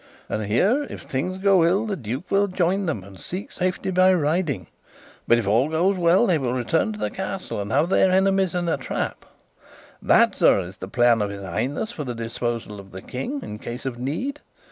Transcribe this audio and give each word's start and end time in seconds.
And 0.29 0.43
here, 0.47 0.87
if 0.89 1.03
things 1.03 1.37
go 1.37 1.63
ill, 1.63 1.85
the 1.85 1.95
duke 1.95 2.31
will 2.31 2.47
join 2.47 2.87
them 2.87 3.03
and 3.03 3.19
seek 3.19 3.51
safety 3.51 3.91
by 3.91 4.11
riding; 4.15 4.65
but 5.27 5.37
if 5.37 5.45
all 5.47 5.69
goes 5.69 5.95
well, 5.95 6.25
they 6.25 6.39
will 6.39 6.53
return 6.53 6.91
to 6.93 6.97
the 6.97 7.11
Castle, 7.11 7.61
and 7.61 7.71
have 7.71 7.89
their 7.89 8.09
enemies 8.09 8.55
in 8.55 8.67
a 8.67 8.77
trap. 8.77 9.25
That, 10.01 10.33
sir, 10.35 10.61
is 10.61 10.77
the 10.77 10.87
plan 10.87 11.21
of 11.21 11.29
his 11.29 11.43
Highness 11.43 11.91
for 11.91 12.03
the 12.03 12.15
disposal 12.15 12.79
of 12.79 12.89
the 12.91 13.03
King 13.03 13.41
in 13.43 13.59
case 13.59 13.85
of 13.85 13.99
need. 13.99 14.39